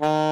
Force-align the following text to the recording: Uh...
Uh... 0.00 0.29